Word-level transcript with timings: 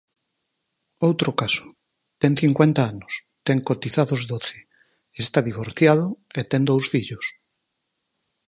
Outro 1.07 1.29
caso: 1.41 1.67
ten 2.21 2.33
cincuenta 2.43 2.81
anos, 2.93 3.13
ten 3.47 3.57
cotizados 3.67 4.21
doce, 4.33 4.59
está 5.23 5.39
divorciado 5.49 6.05
e 6.39 6.41
ten 6.51 6.61
dous 6.69 6.85
fillos. 6.93 7.25